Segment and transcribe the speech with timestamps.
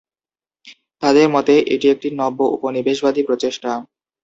[1.03, 3.71] তাদের মতে, এটি একটি নব্য-উপনিবেশবাদী প্রচেষ্টা।